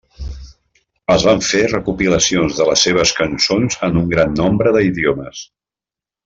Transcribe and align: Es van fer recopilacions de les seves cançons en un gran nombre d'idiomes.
Es 1.15 1.25
van 1.27 1.43
fer 1.47 1.61
recopilacions 1.73 2.57
de 2.61 2.67
les 2.71 2.87
seves 2.87 3.13
cançons 3.21 3.77
en 3.89 4.01
un 4.05 4.09
gran 4.15 4.35
nombre 4.41 4.75
d'idiomes. 4.79 5.45